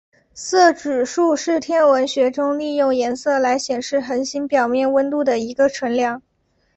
[0.33, 6.23] 色指数是天文学中利用颜色来显示恒星表面温度的一个纯量。